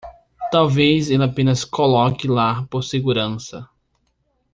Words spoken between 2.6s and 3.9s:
por segurança.